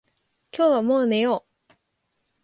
[0.51, 1.73] 今日はもう寝よう。